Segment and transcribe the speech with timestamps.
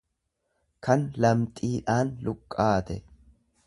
[0.85, 2.97] kan lamxiidhaan luqqaate.